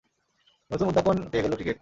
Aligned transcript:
নতুন 0.71 0.85
উদ্যাপন 0.87 1.15
পেয়ে 1.31 1.43
গেল 1.43 1.53
ক্রিকেট। 1.55 1.77